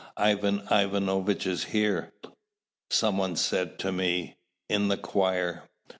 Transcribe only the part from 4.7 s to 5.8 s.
the choir."